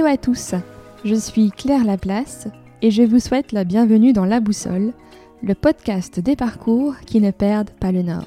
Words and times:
Hello 0.00 0.08
à 0.08 0.16
tous, 0.16 0.54
je 1.04 1.14
suis 1.14 1.50
Claire 1.50 1.84
Laplace 1.84 2.48
et 2.80 2.90
je 2.90 3.02
vous 3.02 3.18
souhaite 3.18 3.52
la 3.52 3.64
bienvenue 3.64 4.14
dans 4.14 4.24
La 4.24 4.40
Boussole, 4.40 4.94
le 5.42 5.54
podcast 5.54 6.20
des 6.20 6.36
parcours 6.36 6.94
qui 7.04 7.20
ne 7.20 7.30
perdent 7.30 7.68
pas 7.68 7.92
le 7.92 8.00
nord. 8.00 8.24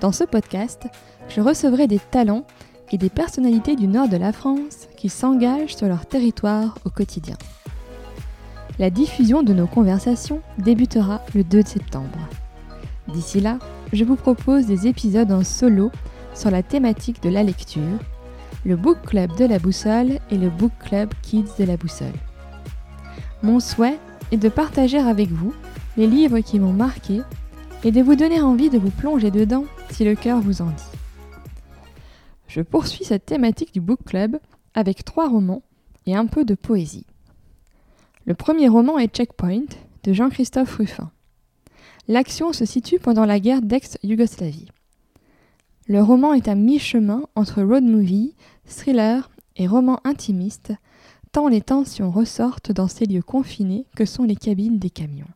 Dans 0.00 0.10
ce 0.10 0.24
podcast, 0.24 0.84
je 1.28 1.42
recevrai 1.42 1.86
des 1.86 1.98
talents 1.98 2.46
et 2.92 2.96
des 2.96 3.10
personnalités 3.10 3.76
du 3.76 3.86
nord 3.86 4.08
de 4.08 4.16
la 4.16 4.32
France 4.32 4.88
qui 4.96 5.10
s'engagent 5.10 5.76
sur 5.76 5.86
leur 5.86 6.06
territoire 6.06 6.78
au 6.86 6.88
quotidien. 6.88 7.36
La 8.78 8.88
diffusion 8.88 9.42
de 9.42 9.52
nos 9.52 9.66
conversations 9.66 10.40
débutera 10.56 11.20
le 11.34 11.44
2 11.44 11.60
septembre. 11.60 12.26
D'ici 13.08 13.38
là, 13.40 13.58
je 13.92 14.04
vous 14.04 14.16
propose 14.16 14.64
des 14.64 14.86
épisodes 14.86 15.30
en 15.30 15.44
solo 15.44 15.90
sur 16.32 16.50
la 16.50 16.62
thématique 16.62 17.22
de 17.22 17.28
la 17.28 17.42
lecture, 17.42 17.98
le 18.64 18.76
Book 18.76 19.02
Club 19.02 19.36
de 19.36 19.44
la 19.44 19.58
Boussole 19.58 20.20
et 20.30 20.38
le 20.38 20.48
Book 20.48 20.72
Club 20.80 21.12
Kids 21.22 21.50
de 21.58 21.64
la 21.64 21.76
Boussole. 21.76 22.14
Mon 23.42 23.60
souhait 23.60 23.98
est 24.32 24.38
de 24.38 24.48
partager 24.48 24.98
avec 24.98 25.28
vous 25.28 25.52
les 25.98 26.06
livres 26.06 26.40
qui 26.40 26.58
m'ont 26.58 26.72
marqué 26.72 27.20
et 27.84 27.92
de 27.92 28.00
vous 28.00 28.14
donner 28.14 28.40
envie 28.40 28.70
de 28.70 28.78
vous 28.78 28.90
plonger 28.90 29.30
dedans 29.30 29.66
si 29.90 30.04
le 30.04 30.14
cœur 30.14 30.40
vous 30.40 30.62
en 30.62 30.66
dit. 30.66 30.98
Je 32.48 32.62
poursuis 32.62 33.04
cette 33.04 33.26
thématique 33.26 33.74
du 33.74 33.82
book 33.82 34.00
club 34.06 34.38
avec 34.72 35.04
trois 35.04 35.28
romans 35.28 35.62
et 36.06 36.16
un 36.16 36.24
peu 36.24 36.46
de 36.46 36.54
poésie. 36.54 37.06
Le 38.24 38.34
premier 38.34 38.68
roman 38.68 38.98
est 38.98 39.14
Checkpoint 39.14 39.66
de 40.04 40.12
Jean-Christophe 40.14 40.76
Ruffin. 40.76 41.10
L'action 42.08 42.54
se 42.54 42.64
situe 42.64 42.98
pendant 42.98 43.26
la 43.26 43.40
guerre 43.40 43.60
d'ex-Yougoslavie. 43.60 44.68
Le 45.86 46.02
roman 46.02 46.32
est 46.32 46.48
à 46.48 46.54
mi-chemin 46.54 47.24
entre 47.34 47.62
road 47.62 47.84
movie, 47.84 48.34
thriller 48.66 49.30
et 49.56 49.66
roman 49.66 50.00
intimiste, 50.04 50.72
tant 51.32 51.48
les 51.48 51.60
tensions 51.60 52.10
ressortent 52.10 52.72
dans 52.72 52.88
ces 52.88 53.06
lieux 53.06 53.22
confinés 53.22 53.86
que 53.96 54.04
sont 54.04 54.24
les 54.24 54.36
cabines 54.36 54.78
des 54.78 54.90
camions. 54.90 55.28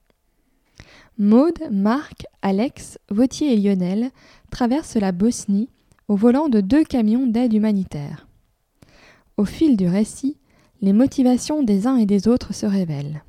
Maude, 1.18 1.58
Marc, 1.70 2.26
Alex, 2.42 2.98
Vautier 3.10 3.52
et 3.52 3.56
Lionel 3.56 4.10
traversent 4.50 4.96
la 4.96 5.10
Bosnie 5.10 5.68
au 6.06 6.14
volant 6.14 6.48
de 6.48 6.60
deux 6.60 6.84
camions 6.84 7.26
d'aide 7.26 7.52
humanitaire. 7.52 8.28
Au 9.36 9.44
fil 9.44 9.76
du 9.76 9.88
récit, 9.88 10.36
les 10.80 10.92
motivations 10.92 11.62
des 11.62 11.86
uns 11.86 11.96
et 11.96 12.06
des 12.06 12.28
autres 12.28 12.54
se 12.54 12.66
révèlent. 12.66 13.24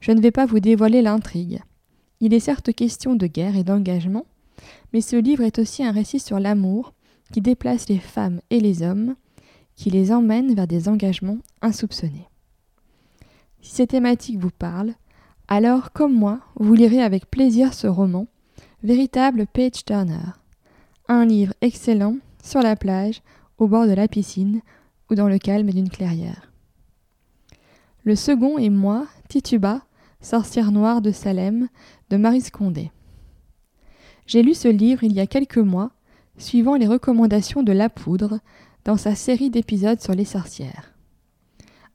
Je 0.00 0.12
ne 0.12 0.20
vais 0.20 0.30
pas 0.30 0.44
vous 0.44 0.60
dévoiler 0.60 1.00
l'intrigue. 1.00 1.62
Il 2.20 2.34
est 2.34 2.40
certes 2.40 2.72
question 2.74 3.14
de 3.14 3.26
guerre 3.26 3.56
et 3.56 3.64
d'engagement, 3.64 4.26
mais 4.92 5.00
ce 5.00 5.16
livre 5.16 5.42
est 5.42 5.58
aussi 5.58 5.82
un 5.82 5.92
récit 5.92 6.20
sur 6.20 6.38
l'amour 6.38 6.92
qui 7.32 7.40
déplace 7.40 7.88
les 7.88 7.98
femmes 7.98 8.40
et 8.50 8.60
les 8.60 8.82
hommes, 8.82 9.16
qui 9.76 9.90
les 9.90 10.12
emmène 10.12 10.54
vers 10.54 10.66
des 10.66 10.88
engagements 10.88 11.38
insoupçonnés. 11.62 12.28
Si 13.60 13.72
ces 13.72 13.86
thématiques 13.86 14.38
vous 14.38 14.50
parlent, 14.50 14.94
alors 15.48 15.92
comme 15.92 16.14
moi, 16.14 16.40
vous 16.56 16.74
lirez 16.74 17.02
avec 17.02 17.30
plaisir 17.30 17.74
ce 17.74 17.86
roman, 17.86 18.26
véritable 18.82 19.46
page 19.46 19.84
turner. 19.84 20.34
Un 21.08 21.24
livre 21.24 21.54
excellent 21.60 22.16
sur 22.42 22.60
la 22.60 22.76
plage, 22.76 23.22
au 23.58 23.68
bord 23.68 23.86
de 23.86 23.92
la 23.92 24.08
piscine 24.08 24.60
ou 25.10 25.14
dans 25.14 25.28
le 25.28 25.38
calme 25.38 25.70
d'une 25.70 25.90
clairière. 25.90 26.50
Le 28.04 28.16
second 28.16 28.58
est 28.58 28.70
Moi, 28.70 29.06
Tituba, 29.28 29.82
sorcière 30.20 30.72
noire 30.72 31.00
de 31.00 31.10
Salem, 31.10 31.68
de 32.10 32.16
Marie 32.16 32.42
Scondé. 32.42 32.90
J'ai 34.26 34.42
lu 34.42 34.54
ce 34.54 34.68
livre 34.68 35.04
il 35.04 35.12
y 35.12 35.20
a 35.20 35.26
quelques 35.26 35.58
mois, 35.58 35.90
suivant 36.38 36.76
les 36.76 36.86
recommandations 36.86 37.62
de 37.62 37.72
La 37.72 37.88
Poudre 37.88 38.40
dans 38.84 38.96
sa 38.96 39.14
série 39.14 39.50
d'épisodes 39.50 40.00
sur 40.00 40.14
les 40.14 40.24
sorcières. 40.24 40.94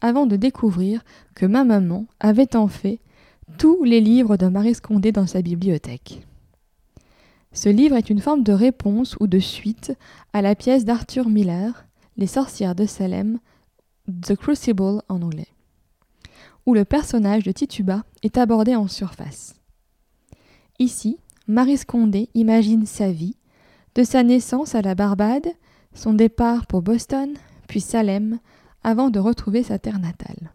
Avant 0.01 0.25
de 0.25 0.35
découvrir 0.35 1.03
que 1.35 1.45
ma 1.45 1.63
maman 1.63 2.05
avait 2.19 2.55
en 2.55 2.67
fait 2.67 2.99
tous 3.57 3.83
les 3.83 4.01
livres 4.01 4.37
de 4.37 4.47
Marie 4.47 4.75
Scondé 4.75 5.11
dans 5.11 5.27
sa 5.27 5.41
bibliothèque. 5.41 6.25
Ce 7.51 7.69
livre 7.69 7.95
est 7.95 8.09
une 8.09 8.21
forme 8.21 8.43
de 8.43 8.53
réponse 8.53 9.15
ou 9.19 9.27
de 9.27 9.39
suite 9.39 9.93
à 10.33 10.41
la 10.41 10.55
pièce 10.55 10.85
d'Arthur 10.85 11.29
Miller, 11.29 11.85
Les 12.17 12.27
sorcières 12.27 12.75
de 12.75 12.85
Salem, 12.85 13.39
The 14.07 14.35
Crucible 14.35 15.01
en 15.09 15.21
anglais, 15.21 15.47
où 16.65 16.73
le 16.73 16.85
personnage 16.85 17.43
de 17.43 17.51
Tituba 17.51 18.03
est 18.23 18.37
abordé 18.37 18.75
en 18.75 18.87
surface. 18.87 19.55
Ici, 20.77 21.17
Marie 21.47 21.77
Scondé 21.77 22.29
imagine 22.35 22.85
sa 22.85 23.11
vie, 23.11 23.35
de 23.95 24.03
sa 24.03 24.23
naissance 24.23 24.75
à 24.75 24.81
la 24.81 24.95
Barbade, 24.95 25.47
son 25.93 26.13
départ 26.13 26.67
pour 26.67 26.81
Boston, 26.81 27.33
puis 27.67 27.81
Salem, 27.81 28.39
avant 28.83 29.09
de 29.09 29.19
retrouver 29.19 29.63
sa 29.63 29.79
terre 29.79 29.99
natale. 29.99 30.53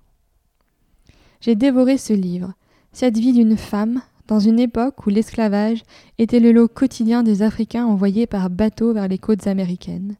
J'ai 1.41 1.55
dévoré 1.55 1.99
ce 1.99 2.13
livre, 2.13 2.55
cette 2.93 3.19
vie 3.19 3.33
d'une 3.33 3.57
femme, 3.57 4.01
dans 4.29 4.39
une 4.39 4.59
époque 4.59 5.07
où 5.07 5.11
l'esclavage 5.11 5.83
était 6.17 6.41
le 6.41 6.53
lot 6.53 6.69
quotidien 6.69 7.23
des 7.23 7.43
Africains 7.43 7.85
envoyés 7.85 8.27
par 8.27 8.49
bateau 8.49 8.95
vers 8.95 9.09
les 9.09 9.19
côtes 9.19 9.47
américaines. 9.47 10.17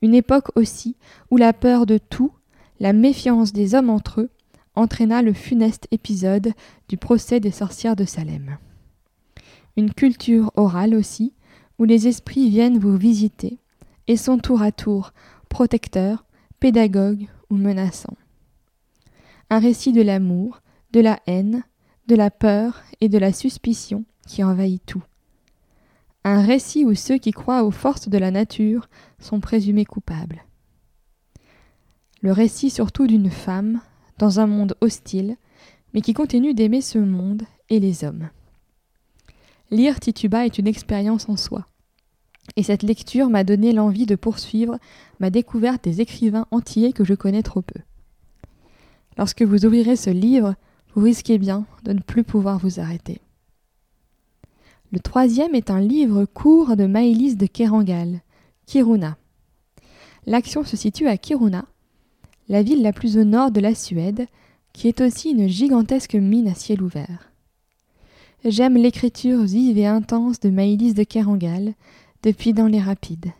Une 0.00 0.14
époque 0.14 0.48
aussi 0.56 0.96
où 1.30 1.36
la 1.36 1.52
peur 1.52 1.84
de 1.84 1.98
tout, 1.98 2.32
la 2.78 2.94
méfiance 2.94 3.52
des 3.52 3.74
hommes 3.74 3.90
entre 3.90 4.22
eux, 4.22 4.30
entraîna 4.74 5.20
le 5.20 5.34
funeste 5.34 5.86
épisode 5.90 6.52
du 6.88 6.96
procès 6.96 7.40
des 7.40 7.50
sorcières 7.50 7.96
de 7.96 8.04
Salem. 8.04 8.56
Une 9.76 9.92
culture 9.92 10.50
orale 10.56 10.94
aussi, 10.94 11.34
où 11.80 11.84
les 11.84 12.06
esprits 12.06 12.50
viennent 12.50 12.78
vous 12.78 12.96
visiter 12.96 13.58
et 14.06 14.18
sont 14.18 14.38
tour 14.38 14.60
à 14.60 14.70
tour 14.70 15.12
protecteurs, 15.48 16.26
pédagogues 16.60 17.26
ou 17.48 17.56
menaçants. 17.56 18.18
Un 19.48 19.58
récit 19.58 19.92
de 19.92 20.02
l'amour, 20.02 20.60
de 20.92 21.00
la 21.00 21.18
haine, 21.26 21.64
de 22.06 22.14
la 22.14 22.30
peur 22.30 22.82
et 23.00 23.08
de 23.08 23.16
la 23.16 23.32
suspicion 23.32 24.04
qui 24.28 24.44
envahit 24.44 24.84
tout. 24.84 25.02
Un 26.22 26.42
récit 26.42 26.84
où 26.84 26.94
ceux 26.94 27.16
qui 27.16 27.30
croient 27.30 27.64
aux 27.64 27.70
forces 27.70 28.10
de 28.10 28.18
la 28.18 28.30
nature 28.30 28.90
sont 29.18 29.40
présumés 29.40 29.86
coupables. 29.86 30.44
Le 32.20 32.32
récit 32.32 32.68
surtout 32.68 33.06
d'une 33.06 33.30
femme, 33.30 33.80
dans 34.18 34.38
un 34.38 34.46
monde 34.46 34.76
hostile, 34.82 35.36
mais 35.94 36.02
qui 36.02 36.12
continue 36.12 36.52
d'aimer 36.52 36.82
ce 36.82 36.98
monde 36.98 37.44
et 37.70 37.80
les 37.80 38.04
hommes. 38.04 38.28
Lire 39.70 40.00
Tituba 40.00 40.46
est 40.46 40.58
une 40.58 40.66
expérience 40.66 41.28
en 41.28 41.36
soi. 41.36 41.66
Et 42.56 42.64
cette 42.64 42.82
lecture 42.82 43.30
m'a 43.30 43.44
donné 43.44 43.72
l'envie 43.72 44.06
de 44.06 44.16
poursuivre 44.16 44.78
ma 45.20 45.30
découverte 45.30 45.84
des 45.84 46.00
écrivains 46.00 46.46
entiers 46.50 46.92
que 46.92 47.04
je 47.04 47.14
connais 47.14 47.44
trop 47.44 47.62
peu. 47.62 47.80
Lorsque 49.16 49.42
vous 49.42 49.64
ouvrirez 49.64 49.96
ce 49.96 50.10
livre, 50.10 50.54
vous 50.94 51.02
risquez 51.02 51.38
bien 51.38 51.66
de 51.84 51.92
ne 51.92 52.00
plus 52.00 52.24
pouvoir 52.24 52.58
vous 52.58 52.80
arrêter. 52.80 53.20
Le 54.92 54.98
troisième 54.98 55.54
est 55.54 55.70
un 55.70 55.80
livre 55.80 56.24
court 56.24 56.76
de 56.76 56.86
Maëlys 56.86 57.36
de 57.36 57.46
Kerangal, 57.46 58.22
Kiruna. 58.66 59.16
L'action 60.26 60.64
se 60.64 60.76
situe 60.76 61.06
à 61.06 61.16
Kiruna, 61.16 61.64
la 62.48 62.64
ville 62.64 62.82
la 62.82 62.92
plus 62.92 63.16
au 63.16 63.24
nord 63.24 63.52
de 63.52 63.60
la 63.60 63.76
Suède, 63.76 64.26
qui 64.72 64.88
est 64.88 65.00
aussi 65.00 65.30
une 65.30 65.48
gigantesque 65.48 66.14
mine 66.14 66.48
à 66.48 66.54
ciel 66.54 66.82
ouvert. 66.82 67.29
J'aime 68.44 68.76
l'écriture 68.76 69.42
vive 69.42 69.78
et 69.78 69.86
intense 69.86 70.40
de 70.40 70.50
Maëlys 70.50 70.94
de 70.94 71.04
Kerangal 71.04 71.74
depuis 72.22 72.52
Dans 72.52 72.66
les 72.66 72.80
Rapides. 72.80 73.32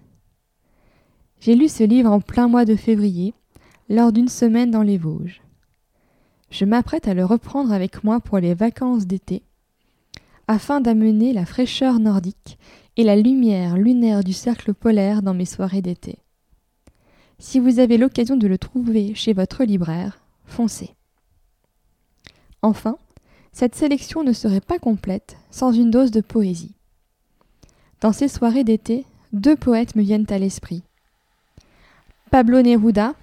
J'ai 1.41 1.55
lu 1.55 1.69
ce 1.69 1.85
livre 1.85 2.11
en 2.11 2.21
plein 2.21 2.49
mois 2.49 2.65
de 2.65 2.77
février, 2.77 3.35
lors 3.89 4.13
d'une 4.13 4.29
semaine 4.29 4.71
dans 4.71 4.83
les 4.83 4.99
Vosges 4.99 5.41
je 6.51 6.65
m'apprête 6.65 7.09
à 7.09 7.15
le 7.15 7.25
reprendre 7.25 7.73
avec 7.73 8.05
moi 8.05 8.21
pour 8.21 8.39
les 8.39 8.55
vacances 8.55 9.07
d'été, 9.07 9.43
afin 10.49 10.81
d'amener 10.81 11.33
la 11.33 11.47
fraîcheur 11.47 12.01
nordique 12.01 12.59
et 12.97 13.05
la 13.05 13.17
lumière 13.17 13.77
lunaire 13.77 14.25
du 14.25 14.33
cercle 14.33 14.75
polaire 14.75 15.23
dans 15.23 15.35
mes 15.35 15.45
soirées 15.45 15.83
d'été. 15.83 16.19
Si 17.39 17.59
vous 17.59 17.79
avez 17.79 17.97
l'occasion 17.97 18.37
de 18.37 18.49
le 18.49 18.59
trouver 18.59 19.15
chez 19.15 19.33
votre 19.33 19.65
libraire, 19.65 20.21
foncez. 20.45 20.95
Enfin, 22.63 22.99
cette 23.53 23.75
sélection 23.75 24.23
ne 24.23 24.33
serait 24.33 24.61
pas 24.61 24.79
complète 24.79 25.37
sans 25.51 25.73
une 25.73 25.91
dose 25.91 26.11
de 26.11 26.21
poésie. 26.21 26.75
Dans 28.01 28.13
ces 28.13 28.29
soirées 28.29 28.65
d'été, 28.65 29.05
deux 29.33 29.57
poètes 29.57 29.97
me 29.97 30.03
viennent 30.03 30.27
à 30.31 30.39
l'esprit. 30.39 30.83
Pablo 32.31 32.63
Neruda 32.63 33.15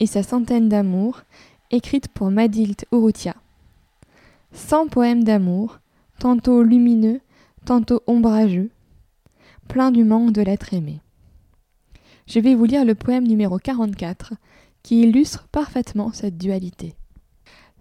et 0.00 0.06
sa 0.06 0.22
centaine 0.22 0.68
d'amours 0.68 1.22
écrite 1.70 2.08
pour 2.08 2.30
Madilte 2.30 2.86
Urrutia. 2.92 3.34
Cent 4.52 4.88
poèmes 4.88 5.24
d'amour, 5.24 5.78
tantôt 6.18 6.62
lumineux, 6.62 7.20
tantôt 7.64 8.02
ombrageux, 8.06 8.70
plein 9.68 9.90
du 9.90 10.04
manque 10.04 10.32
de 10.32 10.42
l'être 10.42 10.74
aimé. 10.74 11.00
Je 12.26 12.40
vais 12.40 12.54
vous 12.54 12.64
lire 12.64 12.84
le 12.84 12.94
poème 12.94 13.26
numéro 13.26 13.58
44 13.58 14.34
qui 14.82 15.02
illustre 15.02 15.46
parfaitement 15.48 16.12
cette 16.12 16.38
dualité. 16.38 16.94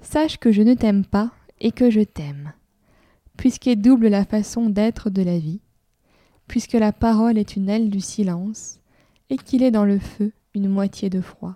Sache 0.02 0.38
que 0.38 0.52
je 0.52 0.62
ne 0.62 0.74
t'aime 0.74 1.06
pas 1.06 1.32
et 1.60 1.72
que 1.72 1.90
je 1.90 2.02
t'aime, 2.02 2.54
puisqu'est 3.38 3.76
double 3.76 4.08
la 4.08 4.26
façon 4.26 4.70
d'être 4.70 5.10
de 5.10 5.22
la 5.22 5.40
vie, 5.40 5.62
puisque 6.48 6.74
la 6.74 6.92
parole 6.92 7.38
est 7.38 7.56
une 7.56 7.70
aile 7.70 7.90
du 7.90 8.02
silence 8.02 8.80
et 9.30 9.38
qu'il 9.38 9.64
est 9.64 9.72
dans 9.72 9.86
le 9.86 10.00
feu 10.00 10.34
une 10.54 10.70
moitié 10.70 11.10
de 11.10 11.22
froid. 11.22 11.56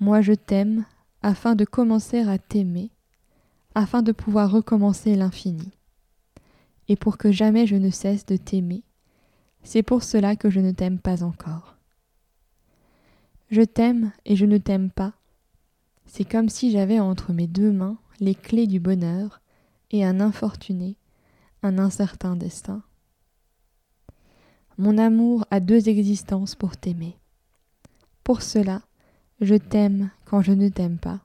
Moi 0.00 0.20
je 0.20 0.32
t'aime 0.32 0.84
afin 1.22 1.54
de 1.54 1.64
commencer 1.64 2.20
à 2.20 2.38
t'aimer, 2.38 2.90
afin 3.74 4.02
de 4.02 4.12
pouvoir 4.12 4.50
recommencer 4.50 5.14
l'infini. 5.14 5.70
Et 6.88 6.96
pour 6.96 7.18
que 7.18 7.32
jamais 7.32 7.66
je 7.66 7.76
ne 7.76 7.90
cesse 7.90 8.24
de 8.24 8.36
t'aimer, 8.36 8.82
c'est 9.62 9.82
pour 9.82 10.02
cela 10.02 10.36
que 10.36 10.50
je 10.50 10.60
ne 10.60 10.72
t'aime 10.72 10.98
pas 10.98 11.22
encore. 11.22 11.76
Je 13.50 13.62
t'aime 13.62 14.12
et 14.24 14.36
je 14.36 14.46
ne 14.46 14.58
t'aime 14.58 14.90
pas. 14.90 15.14
C'est 16.06 16.24
comme 16.24 16.48
si 16.48 16.70
j'avais 16.70 17.00
entre 17.00 17.32
mes 17.32 17.46
deux 17.46 17.72
mains 17.72 17.98
les 18.20 18.34
clés 18.34 18.66
du 18.66 18.80
bonheur 18.80 19.40
et 19.90 20.04
un 20.04 20.20
infortuné, 20.20 20.96
un 21.62 21.78
incertain 21.78 22.36
destin. 22.36 22.82
Mon 24.76 24.98
amour 24.98 25.44
a 25.50 25.60
deux 25.60 25.88
existences 25.88 26.54
pour 26.54 26.76
t'aimer. 26.76 27.18
Pour 28.22 28.42
cela, 28.42 28.82
je 29.40 29.54
t'aime 29.54 30.10
quand 30.24 30.42
je 30.42 30.52
ne 30.52 30.68
t'aime 30.68 30.98
pas, 30.98 31.20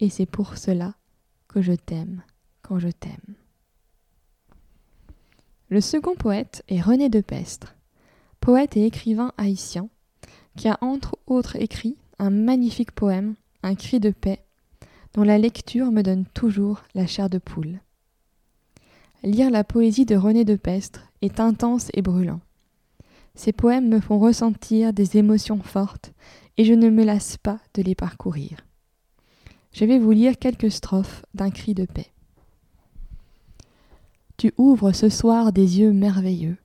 et 0.00 0.10
c'est 0.10 0.26
pour 0.26 0.56
cela 0.58 0.94
que 1.48 1.62
je 1.62 1.72
t'aime 1.72 2.22
quand 2.62 2.78
je 2.78 2.88
t'aime. 2.88 3.36
Le 5.68 5.80
second 5.80 6.14
poète 6.14 6.64
est 6.68 6.80
René 6.80 7.08
de 7.08 7.20
Pestre, 7.20 7.74
poète 8.40 8.76
et 8.76 8.84
écrivain 8.84 9.32
haïtien, 9.38 9.88
qui 10.56 10.68
a 10.68 10.76
entre 10.80 11.16
autres 11.26 11.56
écrit 11.56 11.96
un 12.18 12.30
magnifique 12.30 12.92
poème, 12.92 13.36
Un 13.62 13.76
cri 13.76 14.00
de 14.00 14.10
paix, 14.10 14.44
dont 15.14 15.22
la 15.22 15.38
lecture 15.38 15.92
me 15.92 16.02
donne 16.02 16.24
toujours 16.34 16.82
la 16.94 17.06
chair 17.06 17.28
de 17.28 17.38
poule. 17.38 17.80
Lire 19.22 19.50
la 19.50 19.64
poésie 19.64 20.06
de 20.06 20.16
René 20.16 20.44
de 20.44 20.56
Pestre 20.56 21.08
est 21.20 21.38
intense 21.38 21.90
et 21.94 22.02
brûlant. 22.02 22.40
Ces 23.34 23.52
poèmes 23.52 23.88
me 23.88 24.00
font 24.00 24.18
ressentir 24.18 24.92
des 24.92 25.16
émotions 25.16 25.62
fortes 25.62 26.12
et 26.58 26.64
je 26.64 26.74
ne 26.74 26.90
me 26.90 27.04
lasse 27.04 27.36
pas 27.36 27.60
de 27.74 27.82
les 27.82 27.94
parcourir. 27.94 28.58
Je 29.72 29.84
vais 29.84 29.98
vous 29.98 30.10
lire 30.10 30.38
quelques 30.38 30.70
strophes 30.70 31.24
d'un 31.34 31.50
cri 31.50 31.74
de 31.74 31.86
paix. 31.86 32.12
Tu 34.36 34.52
ouvres 34.58 34.92
ce 34.92 35.08
soir 35.08 35.52
des 35.52 35.78
yeux 35.78 35.92
merveilleux. 35.92 36.56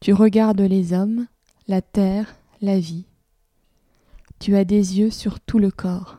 Tu 0.00 0.12
regardes 0.12 0.60
les 0.60 0.92
hommes, 0.92 1.26
la 1.66 1.82
terre, 1.82 2.36
la 2.60 2.78
vie. 2.78 3.06
Tu 4.38 4.54
as 4.56 4.64
des 4.64 4.98
yeux 4.98 5.10
sur 5.10 5.40
tout 5.40 5.58
le 5.58 5.70
corps. 5.70 6.18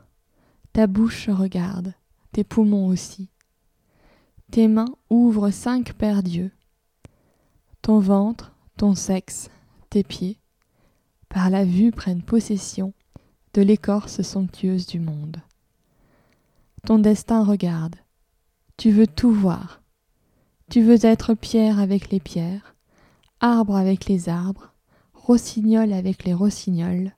Ta 0.73 0.87
bouche 0.87 1.29
regarde, 1.29 1.93
tes 2.31 2.45
poumons 2.45 2.87
aussi. 2.87 3.29
Tes 4.51 4.69
mains 4.69 4.93
ouvrent 5.09 5.51
cinq 5.51 5.93
paires 5.93 6.23
d'yeux. 6.23 6.51
Ton 7.81 7.99
ventre, 7.99 8.53
ton 8.77 8.95
sexe, 8.95 9.49
tes 9.89 10.03
pieds, 10.03 10.39
par 11.27 11.49
la 11.49 11.65
vue 11.65 11.91
prennent 11.91 12.23
possession 12.23 12.93
de 13.53 13.61
l'écorce 13.61 14.21
somptueuse 14.21 14.85
du 14.85 14.99
monde. 14.99 15.41
Ton 16.85 16.99
destin 16.99 17.43
regarde. 17.43 17.95
Tu 18.77 18.91
veux 18.91 19.07
tout 19.07 19.31
voir. 19.31 19.81
Tu 20.69 20.81
veux 20.81 21.05
être 21.05 21.33
pierre 21.33 21.79
avec 21.79 22.11
les 22.11 22.21
pierres, 22.21 22.75
arbre 23.41 23.75
avec 23.75 24.05
les 24.05 24.29
arbres, 24.29 24.73
rossignol 25.13 25.91
avec 25.91 26.23
les 26.23 26.33
rossignols, 26.33 27.13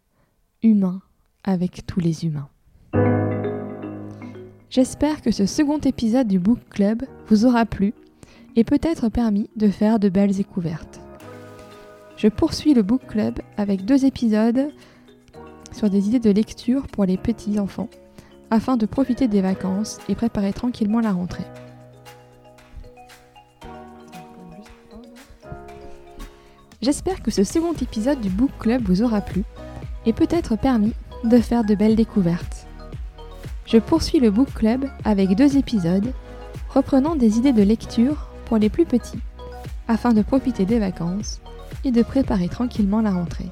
humain 0.63 1.01
avec 1.44 1.85
tous 1.85 2.00
les 2.00 2.25
humains. 2.25 2.50
J'espère 4.73 5.21
que 5.21 5.29
ce 5.29 5.45
second 5.45 5.77
épisode 5.77 6.27
du 6.27 6.39
Book 6.39 6.57
Club 6.71 7.03
vous 7.27 7.45
aura 7.45 7.63
plu 7.63 7.93
et 8.55 8.63
peut-être 8.63 9.07
permis 9.07 9.47
de 9.55 9.67
faire 9.67 9.99
de 9.99 10.09
belles 10.09 10.35
découvertes. 10.35 10.99
Je 12.17 12.27
poursuis 12.27 12.73
le 12.73 12.81
Book 12.81 13.05
Club 13.07 13.39
avec 13.55 13.85
deux 13.85 14.03
épisodes 14.03 14.71
sur 15.73 15.91
des 15.91 16.07
idées 16.07 16.17
de 16.17 16.31
lecture 16.31 16.87
pour 16.87 17.05
les 17.05 17.17
petits 17.17 17.59
enfants 17.59 17.87
afin 18.49 18.75
de 18.75 18.87
profiter 18.87 19.27
des 19.27 19.41
vacances 19.41 19.99
et 20.09 20.15
préparer 20.15 20.53
tranquillement 20.53 21.01
la 21.01 21.11
rentrée. 21.11 21.45
J'espère 26.81 27.21
que 27.21 27.29
ce 27.29 27.43
second 27.43 27.73
épisode 27.73 28.21
du 28.21 28.29
Book 28.29 28.49
Club 28.57 28.81
vous 28.87 29.03
aura 29.03 29.21
plu 29.21 29.43
et 30.07 30.13
peut-être 30.13 30.55
permis 30.55 30.93
de 31.25 31.37
faire 31.37 31.63
de 31.63 31.75
belles 31.75 31.95
découvertes. 31.95 32.62
Je 33.73 33.79
poursuis 33.79 34.19
le 34.19 34.29
book 34.29 34.53
club 34.53 34.85
avec 35.03 35.35
deux 35.35 35.57
épisodes 35.57 36.13
reprenant 36.69 37.15
des 37.15 37.39
idées 37.39 37.53
de 37.53 37.63
lecture 37.63 38.27
pour 38.45 38.59
les 38.59 38.69
plus 38.69 38.85
petits 38.85 39.17
afin 39.87 40.13
de 40.13 40.21
profiter 40.21 40.63
des 40.63 40.77
vacances 40.77 41.41
et 41.83 41.89
de 41.89 42.03
préparer 42.03 42.49
tranquillement 42.49 43.01
la 43.01 43.09
rentrée. 43.09 43.49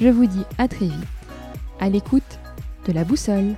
Je 0.00 0.08
vous 0.08 0.26
dis 0.26 0.42
à 0.58 0.66
très 0.66 0.86
vite 0.86 0.94
à 1.78 1.88
l'écoute 1.88 2.40
de 2.88 2.92
la 2.92 3.04
boussole. 3.04 3.54